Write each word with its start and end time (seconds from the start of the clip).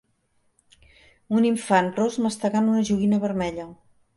Un 1.39 1.45
infant 1.51 1.91
ros 2.01 2.17
mastegant 2.27 2.73
una 2.73 2.83
joguina 2.91 3.21
vermella. 3.29 3.69